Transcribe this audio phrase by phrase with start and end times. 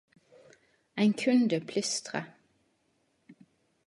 [0.95, 2.25] Ein kunde plystre.